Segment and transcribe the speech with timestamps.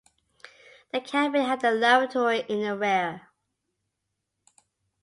[0.91, 3.29] The cabin had a lavatory in the rear.